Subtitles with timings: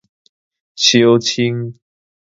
[0.75, 1.75] 相伨